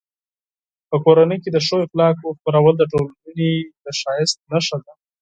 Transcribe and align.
په 0.89 0.97
کورنۍ 1.03 1.37
کې 1.43 1.49
د 1.51 1.57
ښو 1.65 1.75
اخلاقو 1.85 2.27
خپرول 2.37 2.73
د 2.77 2.83
ټولنې 2.91 3.51
د 3.83 3.85
ښایست 3.99 4.37
نښه 4.51 4.77
ده. 4.85 4.93